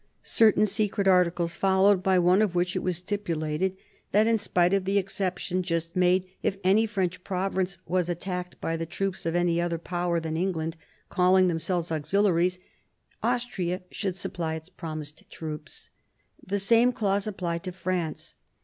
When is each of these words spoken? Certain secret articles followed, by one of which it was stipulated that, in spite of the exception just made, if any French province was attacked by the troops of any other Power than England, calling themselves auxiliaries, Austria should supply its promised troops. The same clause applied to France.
Certain 0.23 0.65
secret 0.65 1.07
articles 1.07 1.55
followed, 1.55 2.01
by 2.01 2.17
one 2.17 2.41
of 2.41 2.55
which 2.55 2.75
it 2.75 2.81
was 2.81 2.97
stipulated 2.97 3.77
that, 4.11 4.25
in 4.25 4.39
spite 4.39 4.73
of 4.73 4.85
the 4.85 4.97
exception 4.97 5.61
just 5.61 5.95
made, 5.95 6.25
if 6.41 6.57
any 6.63 6.87
French 6.87 7.23
province 7.23 7.77
was 7.85 8.09
attacked 8.09 8.59
by 8.59 8.75
the 8.75 8.87
troops 8.87 9.27
of 9.27 9.35
any 9.35 9.61
other 9.61 9.77
Power 9.77 10.19
than 10.19 10.35
England, 10.35 10.75
calling 11.09 11.49
themselves 11.49 11.91
auxiliaries, 11.91 12.57
Austria 13.21 13.83
should 13.91 14.15
supply 14.15 14.55
its 14.55 14.69
promised 14.69 15.21
troops. 15.29 15.91
The 16.43 16.57
same 16.57 16.91
clause 16.93 17.27
applied 17.27 17.63
to 17.65 17.71
France. 17.71 18.33